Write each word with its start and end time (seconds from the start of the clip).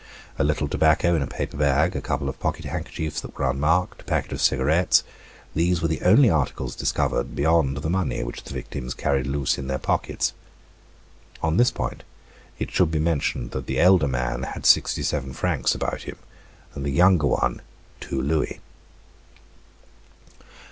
A 0.39 0.43
little 0.43 0.67
tobacco 0.67 1.13
in 1.15 1.21
a 1.21 1.27
paper 1.27 1.57
bag, 1.57 1.95
a 1.95 2.01
couple 2.01 2.27
of 2.27 2.39
pocket 2.39 2.65
handkerchiefs 2.65 3.21
that 3.21 3.37
were 3.37 3.47
unmarked, 3.47 4.01
a 4.01 4.03
packet 4.03 4.31
of 4.31 4.41
cigarettes 4.41 5.03
these 5.53 5.79
were 5.79 5.87
the 5.87 6.01
only 6.01 6.27
articles 6.27 6.75
discovered 6.75 7.35
beyond 7.35 7.77
the 7.77 7.87
money 7.91 8.23
which 8.23 8.43
the 8.43 8.51
victims 8.55 8.95
carried 8.95 9.27
loose 9.27 9.59
in 9.59 9.67
their 9.67 9.77
pockets. 9.77 10.33
On 11.43 11.57
this 11.57 11.69
point, 11.69 12.01
it 12.57 12.71
should 12.71 12.89
be 12.89 12.97
mentioned 12.97 13.51
that 13.51 13.67
the 13.67 13.79
elder 13.79 14.07
man 14.07 14.41
had 14.41 14.65
sixty 14.65 15.03
seven 15.03 15.33
francs 15.33 15.75
about 15.75 16.01
him, 16.01 16.15
and 16.73 16.83
the 16.83 16.89
younger 16.89 17.27
one, 17.27 17.61
two 17.99 18.19
louis. 18.19 18.59